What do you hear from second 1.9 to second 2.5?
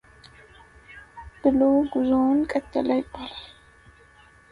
ጉዞውን